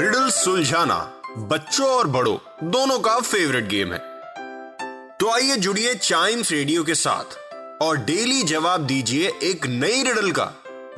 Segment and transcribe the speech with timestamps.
[0.00, 0.96] Riddle सुलझाना
[1.38, 2.36] बच्चों और बड़ों,
[2.70, 3.98] दोनों का फेवरेट गेम है।
[5.20, 7.36] तो आइए जुड़िए चाइम्स रेडियो के साथ
[7.82, 10.44] और डेली जवाब दीजिए एक नई रिडल का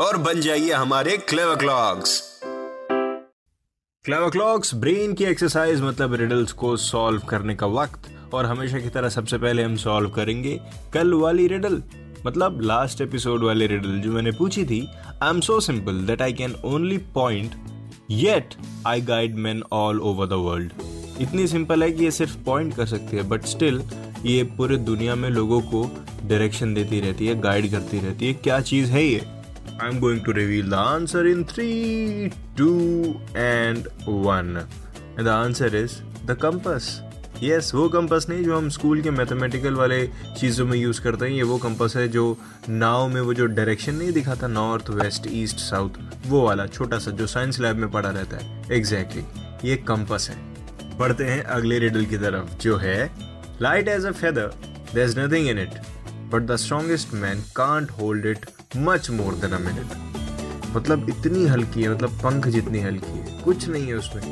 [0.00, 2.38] और बन जाइए हमारे clever clocks
[4.04, 8.88] clever clocks brain की एक्सरसाइज मतलब रिडल्स को सॉल्व करने का वक्त और हमेशा की
[8.88, 10.60] तरह सबसे पहले हम सॉल्व करेंगे
[10.94, 11.82] कल वाली रिडल
[12.26, 14.88] मतलब लास्ट एपिसोड वाली रिडल जो मैंने पूछी थी।
[15.22, 17.54] I am so simple that I can only point
[18.12, 18.54] yet
[18.86, 20.72] I guide men all over the world
[21.20, 23.82] इतनी सिंपल है कि ये सिर्फ़ पॉइंट कर सकती है बट स्टिल
[24.26, 25.82] ये पूरे दुनिया में लोगों को
[26.24, 29.20] डायरेक्शन देती रहती है गाइड करती रहती है, क्या चीज़ है ये?
[29.82, 32.68] I am going to reveal the answer in three two
[33.36, 34.56] and one
[35.18, 35.92] and the answer is
[36.26, 36.90] the compass
[37.42, 40.06] yes वो कंपस नहीं जो हम स्कूल के मैथमेटिकल वाले
[40.40, 42.24] चीज़ों में यूज़ करते हैं ये वो कंपस है जो
[42.68, 47.10] नाव में वो जो डायरेक्शन नहीं दिखाता नॉर्थ वेस्ट ईस्ट साउथ वो वाला छोटा सा
[47.10, 51.78] जो साइंस लैब में पढ़ा रहता है। एग्जैक्टली exactly, ये कंपस है। पढ़ते हैं अगले
[51.78, 53.10] रिडल की तरफ़ जो है
[53.62, 54.52] light as a feather
[54.94, 55.80] there is nothing in it
[56.32, 58.46] but the strongest man can't hold it
[58.76, 60.11] much more than a minute
[60.72, 64.22] मतलब इतनी हल्की है मतलब पंख जितनी हल्की है। कुछ नहीं है उसमें।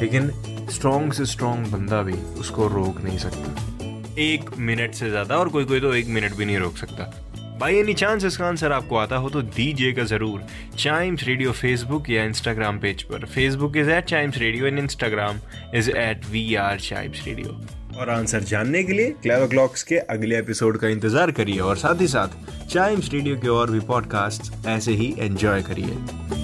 [0.00, 0.30] लेकिन
[0.70, 5.64] स्ट्रॉन्ग से स्ट्रॉन्ग बंदा भी उसको रोक नहीं सकता। एक मिनट से ज़्यादा और कोई
[5.64, 7.12] कोई तो एक मिनट भी नहीं रोक सकता।
[7.60, 10.42] बाई एनी चांस इसका आंसर आपको आता हो तो दीजिएगा ज़रूर।
[10.78, 15.40] चाइम्स रेडियो फेसबुक या इंस्टाग्राम पेज पर। Facebook is at Chimes radio and Instagram
[15.74, 17.60] is at we are Chimes radio
[17.98, 22.00] और आंसर जानने के लिए क्लेवर क्लॉक्स के अगले एपिसोड का इंतज़ार करिए और साथ
[22.00, 26.37] ही साथ चाइम्स रेडियो के और भी पॉडकास्ट ऐसे ही एंजॉय करिए।